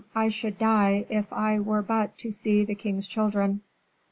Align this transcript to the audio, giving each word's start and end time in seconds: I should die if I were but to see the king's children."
I 0.15 0.29
should 0.29 0.57
die 0.57 1.05
if 1.11 1.31
I 1.31 1.59
were 1.59 1.83
but 1.83 2.17
to 2.17 2.31
see 2.31 2.65
the 2.65 2.73
king's 2.73 3.07
children." 3.07 3.61